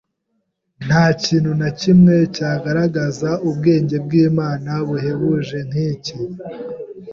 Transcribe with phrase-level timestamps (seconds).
[0.85, 6.15] Nta kintu na kimwe cyagaragaza ubwenge bw’Imana buhebuje nk’iki